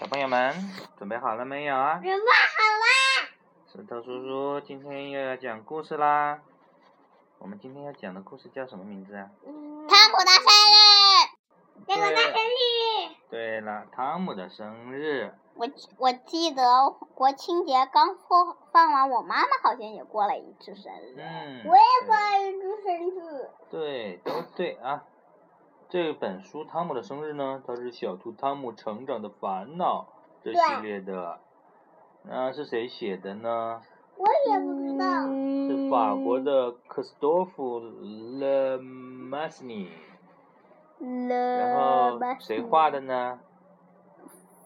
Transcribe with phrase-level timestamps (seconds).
[0.00, 0.52] 小朋友们
[0.98, 2.00] 准备好了没有啊？
[2.02, 2.18] 准备好
[2.82, 3.28] 啦！
[3.72, 6.40] 石头叔叔今天又要讲故事啦。
[7.38, 9.30] 我们今天要讲的故事叫什么名字啊？
[9.44, 13.14] 汤姆的生日，汤姆的生日。
[13.30, 15.32] 对了，汤姆的生日。
[15.54, 15.68] 我
[15.98, 21.14] 我记得国庆节刚过放完，我妈妈好像也过了一次生日。
[21.18, 21.62] 嗯。
[21.66, 23.50] 我也过了一次生日。
[23.70, 25.04] 对，都对啊。
[25.88, 30.06] 这本书《汤姆的生日》呢，它是《小兔汤姆成长的烦恼》
[30.44, 31.38] 这系列的。
[32.22, 33.80] 那是谁写的呢？
[34.16, 35.26] 我也不知道。
[35.28, 37.80] 是法国的克斯多夫·
[38.40, 39.90] 勒马斯尼。
[40.98, 43.38] 然后谁画的呢？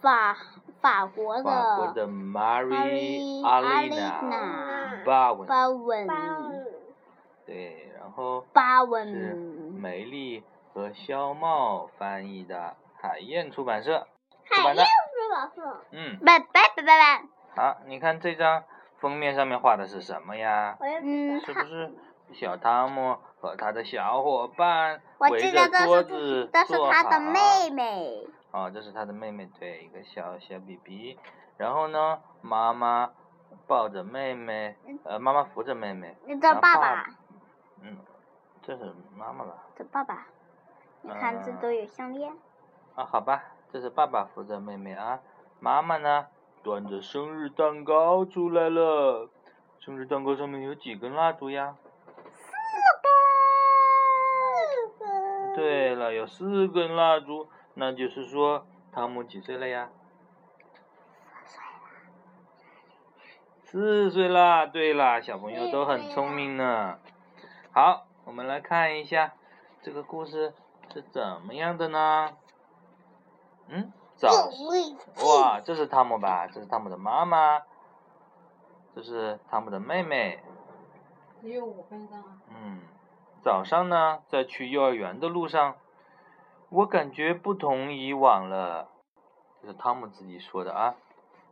[0.00, 0.36] 法
[0.80, 1.44] 法国的。
[1.44, 5.46] 法国的 Marie Alina 巴文。
[5.46, 6.06] 巴文。
[7.44, 8.44] 对，然后。
[8.52, 9.08] 巴文。
[9.08, 10.42] 是梅丽。
[10.72, 14.06] 和肖茂翻译的，海燕出版社
[14.44, 14.82] 出版的。
[14.82, 15.84] 海燕出版社。
[15.92, 16.18] 嗯。
[16.24, 16.46] 拜拜
[16.76, 17.24] 拜拜拜。
[17.56, 18.64] 好，你看这张
[18.98, 20.76] 封面上面画的是什么呀？
[20.80, 21.40] 嗯。
[21.40, 21.92] 是不是
[22.32, 28.28] 小汤姆和他的小伙伴围着桌子这是他的妹妹。
[28.52, 31.18] 哦，这是他的妹妹，对，一个小小 BB。
[31.56, 33.10] 然后呢，妈妈
[33.66, 36.16] 抱着妹妹，呃，妈妈扶着妹妹。
[36.40, 37.06] 这爸爸。
[37.82, 37.96] 嗯，
[38.62, 39.54] 这是妈妈吧？
[39.76, 40.26] 这爸爸。
[41.02, 42.32] 你看，这都有项链。
[42.94, 45.20] 啊，好吧，这是爸爸扶着妹妹啊，
[45.58, 46.26] 妈妈呢，
[46.62, 49.30] 端着生日蛋糕出来了。
[49.78, 51.76] 生日蛋糕上面有几根蜡烛呀？
[52.34, 52.52] 四
[54.98, 55.54] 根。
[55.54, 59.88] 对了，有四根蜡烛，那就是说，汤姆几岁了呀？
[63.64, 64.66] 四岁啦！
[64.66, 66.98] 对啦，小朋友都很聪明呢。
[67.72, 69.32] 好，我们来看一下
[69.80, 70.52] 这个故事。
[70.92, 72.30] 是怎么样的呢？
[73.68, 74.28] 嗯，早
[75.24, 76.48] 哇，这是汤姆吧？
[76.48, 77.62] 这是汤姆的妈妈，
[78.94, 80.42] 这是汤姆的妹妹。
[81.40, 82.22] 只有五分钟。
[82.48, 82.80] 嗯，
[83.42, 85.76] 早上呢，在去幼儿园的路上，
[86.68, 88.88] 我感觉不同以往了。
[89.62, 90.96] 这是汤姆自己说的啊。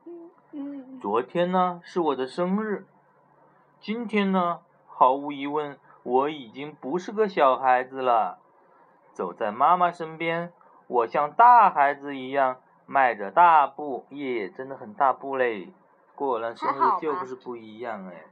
[0.04, 1.00] 嗯嗯。
[1.00, 2.84] 昨天呢是我的生日，
[3.78, 8.40] 今天呢，毫无疑问，我已经不是个小孩子了。
[9.18, 10.52] 走在妈妈身边，
[10.86, 15.72] 我像大孩子一样迈着大步，耶，真的很大步嘞！
[16.14, 18.26] 果然生日就是不一样哎。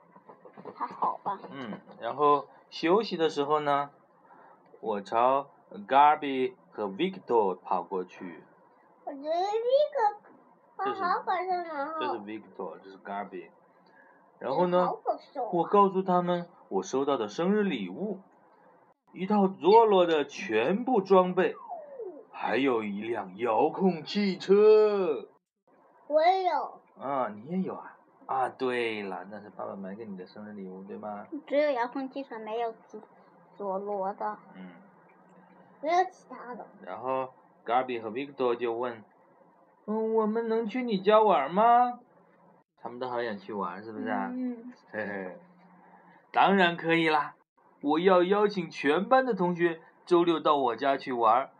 [0.76, 1.40] 还好吧。
[1.50, 3.90] 嗯，然后休息的时候呢，
[4.78, 5.48] 我朝
[5.88, 8.44] Garby 和 Victor 跑过去。
[9.06, 10.14] 我觉得 Victor
[10.76, 11.24] 他好
[11.98, 13.48] 这是 Victor，这是 Garby。
[14.38, 14.88] 然后呢，
[15.52, 18.20] 我告诉他们我收到的生日礼物。
[19.16, 21.56] 一套佐罗的全部装备，
[22.30, 25.26] 还有一辆遥控汽车。
[26.06, 26.80] 我也有。
[27.00, 27.96] 啊，你也有啊？
[28.26, 31.26] 啊，对了，那是爸爸买给你的生日礼物，对吗？
[31.46, 33.00] 只有遥控汽车，没有佐
[33.56, 34.36] 佐罗的。
[34.54, 34.68] 嗯。
[35.80, 36.66] 没有其他的。
[36.84, 37.30] 然后
[37.64, 39.02] g a b i 和 Victor 就问
[39.86, 42.00] ：“嗯，我们能去你家玩吗？”
[42.82, 44.28] 他们都好想去玩，是不是啊？
[44.30, 44.74] 嗯。
[44.92, 45.36] 嘿嘿，
[46.32, 47.34] 当然可以啦。
[47.86, 51.50] 我要邀请全班的同学周六到我家去玩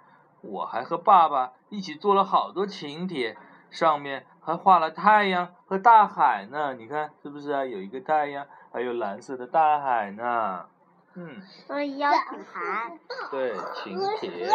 [0.41, 3.37] 我还和爸爸一起做了好多请帖，
[3.71, 6.75] 上面还画了太阳和大海呢。
[6.75, 7.65] 你看是不是啊？
[7.65, 10.69] 有一个太阳，还有蓝色的大海呢。
[11.15, 11.41] 嗯。
[11.41, 12.99] 所以邀请函。
[13.31, 14.49] 对，请帖。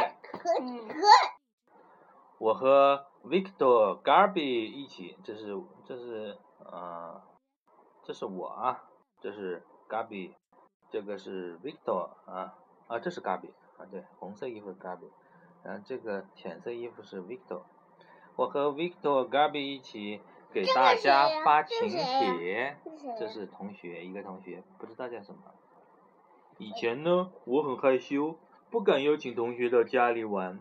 [0.59, 0.89] 嗯。
[2.37, 7.21] 我和 Victor Garby 一起，这是这是呃，
[8.03, 8.83] 这是我啊，
[9.21, 10.33] 这是 Garby。
[10.91, 12.53] 这个是 Victor 啊
[12.87, 15.07] 啊，这是 Gaby 啊，对，红色衣服 Gaby，
[15.63, 17.61] 然后这个浅色衣服是 Victor，
[18.35, 20.19] 我和 Victor Gaby 一起
[20.51, 22.75] 给大家发请帖，
[23.17, 25.39] 这是同学，一个同学，不知道叫什么。
[26.57, 28.35] 以前呢，我很害羞，
[28.69, 30.59] 不敢邀请同学到家里玩，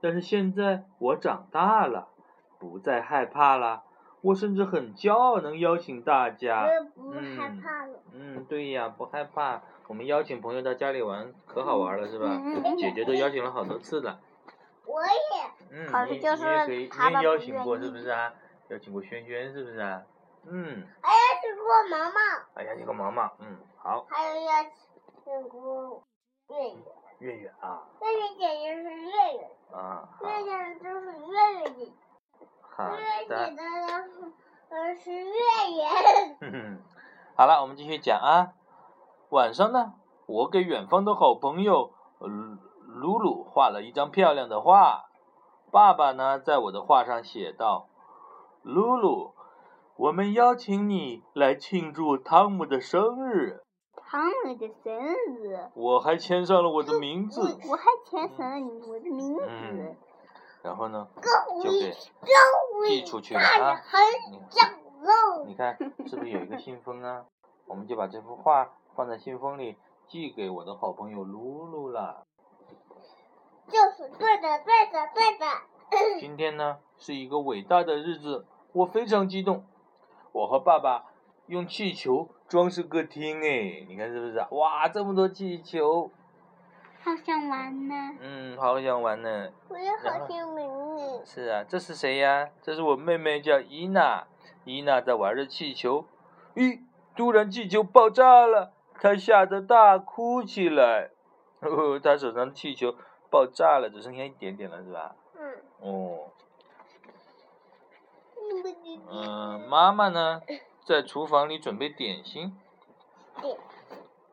[0.00, 2.08] 但是现在我长大了，
[2.58, 3.84] 不再害怕了。
[4.22, 6.66] 我甚至很骄傲，能邀请大家。
[6.94, 7.98] 不害怕了。
[8.14, 9.60] 嗯，对呀，不害怕。
[9.88, 12.40] 我们邀请朋友到家里玩，可好玩了，是吧？
[12.78, 14.20] 姐姐都邀请了好多次了。
[14.86, 15.10] 我也。
[15.70, 16.30] 嗯，你你也
[16.66, 18.32] 可以，你也邀请过是不是啊？
[18.68, 20.02] 邀请过轩轩是不是啊？
[20.46, 20.86] 嗯。
[21.02, 22.18] 还邀请过毛毛。
[22.54, 24.06] 还邀请过毛毛，嗯，好。
[24.08, 24.52] 还有邀
[25.24, 26.02] 请过
[26.48, 26.76] 月月。
[27.18, 27.82] 月月啊。
[28.00, 29.50] 月月姐姐是月月。
[29.76, 30.08] 啊。
[30.22, 31.92] 月月就是月月姐姐。
[32.90, 32.96] 好
[33.28, 33.52] 的。
[34.98, 35.84] 是月月。
[36.40, 36.78] 哼哼，
[37.36, 38.52] 好了，我们继续讲啊。
[39.30, 39.94] 晚上呢，
[40.26, 45.06] 我给远方的好朋友鲁鲁画了一张漂亮的画。
[45.70, 47.88] 爸爸呢，在我的画上写道
[48.62, 49.34] ：“露露，
[49.96, 53.62] 我们邀请你来庆祝汤姆的生日。
[53.96, 57.40] 汤姆的生日，”我还签上了我的名字。
[57.40, 59.96] 我我还签上了你我的名嗯字。
[60.62, 61.08] 然后呢，
[61.62, 61.90] 就给
[62.86, 63.80] 寄出去了啊。
[65.46, 65.76] 你看
[66.06, 67.24] 是不是有一个信封啊？
[67.66, 69.76] 我们就把这幅画放在信封里，
[70.06, 72.26] 寄给我的好朋友露露了。
[73.68, 75.46] 就是对的，对的，对的。
[76.20, 79.64] 今天呢是一个伟大的日子，我非常激动。
[80.32, 81.04] 我和爸爸
[81.46, 84.48] 用气球装饰客厅，哎，你看是不是啊？
[84.50, 86.10] 哇，这么多气球，
[87.04, 89.48] 好想玩呢，嗯，好想玩呢。
[89.68, 91.24] 我也好想玩呢。
[91.24, 92.48] 是啊，这是谁呀？
[92.62, 94.26] 这是我妹妹，叫伊娜。
[94.64, 96.04] 伊娜在玩着气球，
[96.54, 96.78] 咦，
[97.16, 101.10] 突然气球爆炸了，她吓得大哭起来。
[101.58, 102.94] 哦，她手上的气球
[103.28, 105.16] 爆炸了，只剩下一点点了，是吧？
[105.36, 105.54] 嗯。
[105.80, 106.30] 哦。
[108.36, 109.02] 嗯。
[109.10, 110.40] 嗯，妈妈呢，
[110.84, 112.56] 在厨房里准备点心。
[113.40, 113.58] 点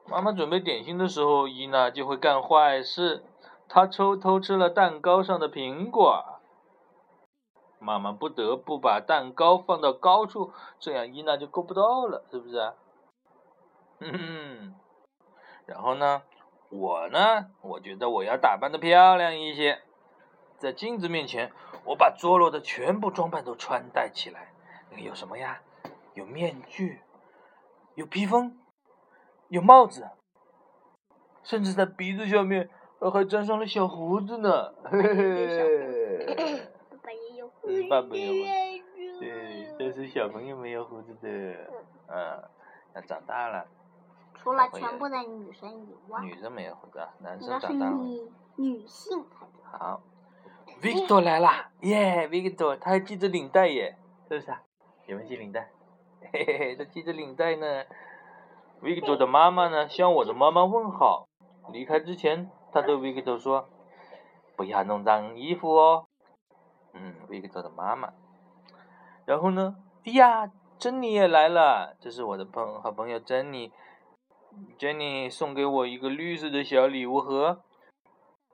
[0.09, 3.23] 妈妈准备点心的时候，伊娜就会干坏事。
[3.67, 6.25] 她偷偷吃了蛋糕上的苹果。
[7.77, 12.73] 妈妈不得不把蛋糕放到高处，这样伊娜就够不到了，是不是啊？
[14.00, 14.73] 嗯，
[15.67, 16.23] 然后呢，
[16.69, 19.79] 我呢，我觉得我要打扮的漂亮一些，
[20.57, 21.51] 在镜子面前，
[21.85, 24.51] 我把桌落的全部装扮都穿戴起来。
[24.97, 25.62] 有什么呀？
[26.15, 27.01] 有面具，
[27.94, 28.57] 有披风，
[29.50, 30.07] 有帽子，
[31.44, 32.69] 甚至在鼻子下面
[33.00, 34.74] 呃还粘上了小胡子呢。
[34.86, 36.62] 嘿嘿嘿。
[36.90, 37.90] 爸爸也有胡嗯子。
[37.90, 38.34] 爸爸有
[39.19, 41.28] 对，但是小朋友没有胡子的，
[42.07, 42.44] 嗯，
[42.96, 43.66] 要长大了，
[44.36, 47.98] 除了全部的女生以外，女生没有胡子，男生长大了。
[47.98, 49.63] 女女性才对。
[49.63, 50.01] 好
[50.81, 53.98] ，Victor 来啦，耶，Victor，他还系着领带耶，
[54.30, 54.62] 是不是啊？
[55.07, 55.69] 有没有系领带？
[56.31, 57.84] 嘿嘿嘿，他系着领带呢。
[58.81, 61.27] Victor 的妈妈呢，向我的妈妈问好。
[61.71, 63.69] 离开之前，他对 Victor 说
[64.55, 66.07] ：“不要弄脏衣服哦。”
[66.93, 68.13] 嗯，Victor 的妈妈。
[69.25, 70.49] 然后呢，哎呀，
[70.79, 73.71] 珍妮也来了，这是我的朋好朋友珍妮。
[74.77, 77.61] 珍妮送给我一个绿色的小礼物盒。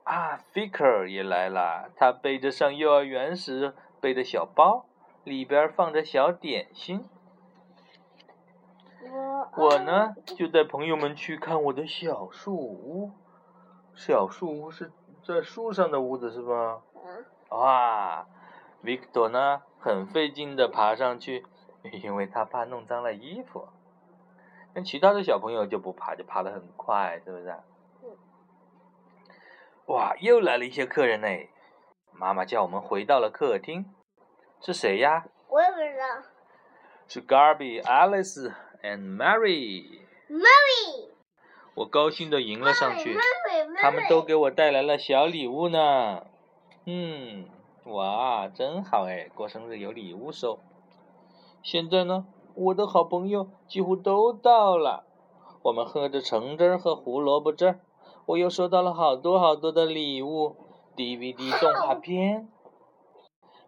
[0.04, 4.86] 啊，Faker 也来了，他背着上幼儿园时背的小包，
[5.24, 7.08] 里边放着小点心。
[9.54, 13.12] 我我呢，就带朋友们去看我的小树屋。
[13.94, 14.92] 小树屋是
[15.24, 16.82] 在树上的屋子是吧？
[16.94, 18.26] 嗯哇
[18.82, 21.46] ，Victor 呢，很费劲的爬上去，
[21.82, 23.68] 因为他怕弄脏了衣服。
[24.74, 27.56] 但其他的小朋友就不爬，就爬得很快，是不是？
[28.02, 28.10] 嗯
[29.86, 31.28] 哇，又来了一些客人呢。
[32.12, 33.86] 妈妈叫我们回到了客厅，
[34.60, 35.26] 是谁呀？
[35.48, 36.28] 我也不知道。
[37.08, 40.00] 是 Garby、Alice and Mary。
[40.28, 41.08] Mary，
[41.74, 43.16] 我高兴的迎了上去。
[43.78, 46.26] 他们都给我带来了小礼物呢。
[46.84, 47.48] 嗯，
[47.84, 50.58] 哇，真好哎，过生日有礼物收。
[51.62, 55.04] 现在呢，我的好朋友几乎都到了，
[55.62, 57.80] 我们喝着橙汁儿和胡萝卜汁儿。
[58.26, 60.56] 我又收到了好多好多的礼物
[60.96, 62.48] ，DVD 动画片、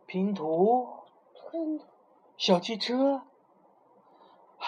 [0.07, 0.89] 拼图、
[2.37, 3.23] 小汽车，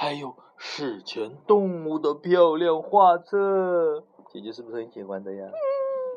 [0.00, 4.02] 还有史前动物的漂亮画册。
[4.30, 5.47] 姐姐是不是很喜欢的呀？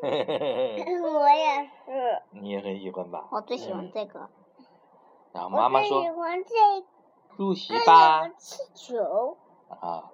[0.00, 2.22] 我也是。
[2.30, 3.28] 你也很喜欢吧？
[3.30, 4.30] 我最喜欢嗯这个。
[5.32, 6.54] 然后妈妈说我最喜欢这
[7.36, 8.26] 入席吧。
[8.30, 9.36] 气球。
[9.68, 10.10] 啊，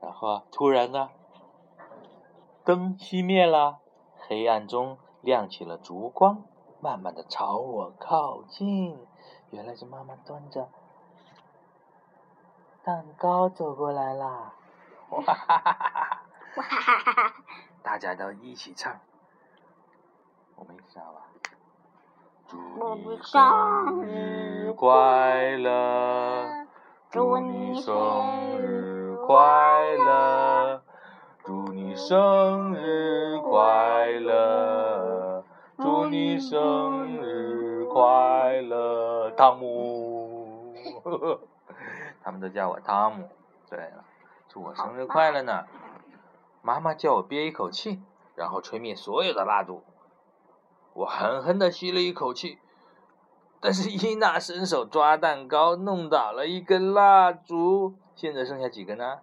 [0.00, 1.10] 然后突然呢，
[2.64, 3.80] 灯熄灭了，
[4.16, 6.42] 黑暗中亮起了烛光，
[6.80, 8.98] 慢慢的朝我靠近。
[9.50, 10.70] 原来是妈妈端着
[12.88, 14.54] 蛋糕走过来啦！
[15.10, 16.22] 哇哈哈哈哈哈！
[16.56, 17.34] 哇哈哈哈哈！
[17.82, 18.98] 大家都一起唱，
[20.56, 21.20] 我们一起唱吧。
[22.46, 22.56] 祝
[22.94, 23.30] 你生
[23.84, 26.66] 生日日快乐！
[27.10, 29.36] 祝你生日快
[29.98, 30.82] 乐！
[31.44, 35.44] 祝你生日快乐！
[35.76, 40.64] 祝你生日快乐，汤姆！
[42.28, 43.30] 他们都叫我汤姆。
[43.70, 44.04] 对了，
[44.50, 45.64] 祝我生日快乐呢！
[46.60, 48.02] 妈妈叫我憋一口气，
[48.34, 49.82] 然后吹灭所有的蜡烛。
[50.92, 52.58] 我狠狠地吸了一口气，
[53.62, 57.94] 但是伊娜伸手抓蛋糕，弄倒了一根蜡烛。
[58.14, 59.20] 现在剩下几根呢？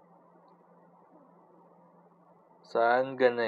[2.63, 3.43] 三根呢。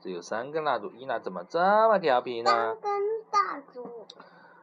[0.00, 2.80] 只有三根蜡烛，伊娜怎么这么调皮呢三？
[2.80, 2.90] 根
[3.30, 4.06] 蜡烛，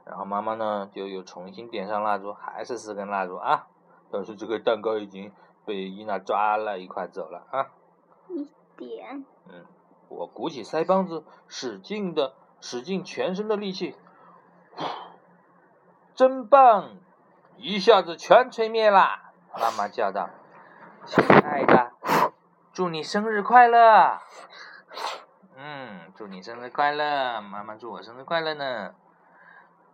[0.03, 3.67] 然后妈妈呢就又重新点上蜡烛，还是四根蜡烛啊。
[4.15, 5.33] 但是这个蛋糕已经
[5.65, 7.67] 被伊娜抓了一块走了啊。
[8.29, 9.65] 一点，嗯，
[10.07, 13.93] 我鼓起腮帮子，使劲的，使尽全身的力气，
[16.13, 16.95] 真棒！
[17.57, 19.33] 一下子全吹灭啦！
[19.59, 20.29] 妈妈叫道
[21.05, 21.91] ：“亲爱的，
[22.71, 24.21] 祝你生日快乐！”
[25.57, 27.41] 嗯，祝你生日快乐！
[27.41, 28.95] 妈妈祝我生日快乐呢。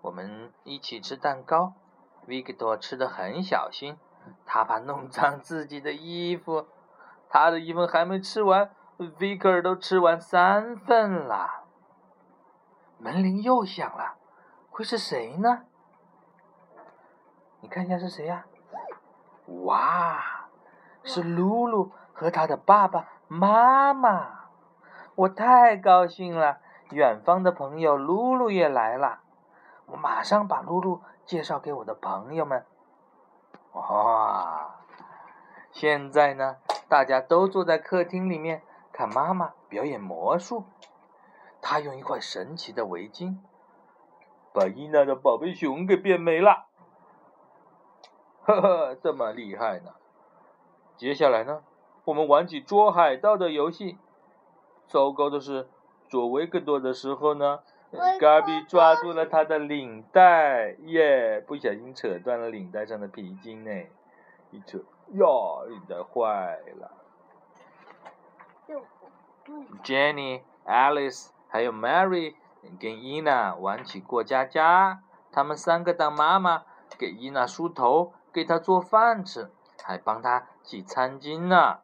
[0.01, 1.74] 我们一起吃蛋糕。
[2.28, 3.98] Victor 吃的很小心，
[4.46, 6.68] 他怕弄脏自己的衣服。
[7.30, 11.63] 他的衣服还没吃完，Victor 都吃完三份了。
[12.98, 14.16] 门铃又响了，
[14.70, 15.63] 会是谁呢？
[17.62, 18.46] 你看一下是谁呀、
[19.63, 20.48] 哇，
[21.04, 24.42] 是露露和她的爸爸妈妈。
[25.16, 26.60] 我太高兴了，
[26.90, 29.20] 远方的朋友露露也来了。
[29.86, 32.66] 我马上把露露介绍给我的朋友们。
[33.74, 34.82] 哇，
[35.72, 36.58] 现在呢，
[36.90, 40.66] 大家都坐在客厅里面看妈妈表演魔术。
[41.62, 43.38] 她用一块神奇的围巾，
[44.54, 46.66] 把伊娜的宝贝熊给变没了。
[48.44, 49.92] 呵呵，这么厉害呢！
[50.98, 51.63] 接下来呢，
[52.06, 53.98] 我们玩起捉海盗的游戏。
[54.88, 55.70] 糟糕的是，
[56.10, 57.60] 捉维克多的时候呢，
[58.19, 61.43] 嘎比抓住了他的领带，耶！
[61.45, 63.71] 不小心扯断了领带上的皮筋呢，
[64.51, 64.77] 一扯，
[65.10, 65.25] 呀，
[65.67, 66.91] 领带坏了。
[69.83, 72.36] Jenny、Alice 还有 Mary
[72.79, 76.63] 跟伊娜玩起过家家，他们三个当妈妈，
[76.98, 79.51] 给伊娜梳头，给她做饭吃，
[79.83, 81.79] 还帮她洗餐巾呢。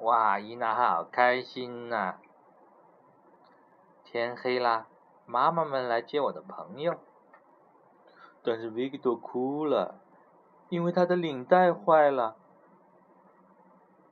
[0.00, 2.16] 哇，伊娜好开心呐、
[4.04, 4.87] 天黑啦，
[5.30, 6.94] 妈妈们来接我的朋友，
[8.42, 10.00] 但是 Victor 哭了，
[10.70, 12.34] 因为他的领带坏了。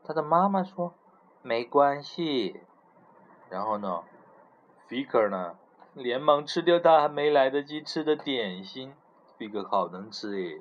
[0.05, 0.93] 他的妈妈说
[1.41, 2.61] ：“没关系。”
[3.49, 4.03] 然后呢
[4.91, 5.57] ，Faker 呢，
[5.95, 8.95] 连忙吃掉他还没来得及吃的点心。
[9.39, 10.61] Faker 好能吃诶，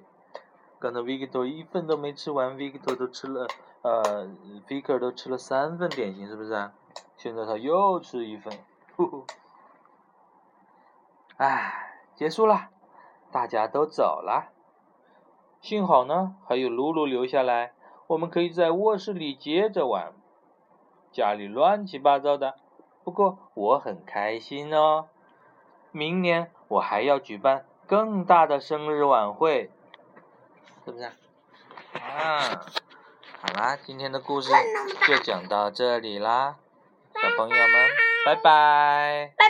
[0.79, 3.45] 刚才 Victor 一份都没吃完，Victor 都吃了，
[3.81, 4.25] 呃
[4.69, 6.73] ，Faker 都吃了三份点心，是不是啊？
[7.17, 8.57] 现在他又吃一份，
[8.95, 9.25] 呼呼。
[11.37, 12.69] 唉，结束了，
[13.31, 14.51] 大家都走了。
[15.61, 17.73] 幸好呢，还有露露留下来，
[18.07, 20.13] 我们可以在卧室里接着玩。
[21.11, 22.55] 家里乱七八糟的，
[23.03, 25.07] 不过我很开心哦。
[25.91, 29.71] 明年我还要举办更大的生日晚会，
[30.85, 31.13] 是不是啊？
[31.93, 32.65] 啊，
[33.41, 34.51] 好啦，今天的故事
[35.07, 36.57] 就讲到这里啦，
[37.13, 37.89] 小朋友们，
[38.25, 39.33] 拜拜。
[39.35, 39.45] 拜拜。